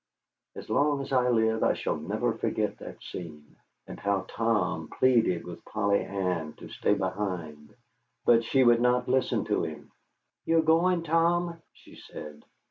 [0.55, 3.55] As long as I live I shall never forget that scene,
[3.85, 7.75] and how Tom pleaded with Polly Ann to stay behind,
[8.25, 9.91] but she would not listen to him.
[10.43, 12.43] "You're going, Tom?" she said.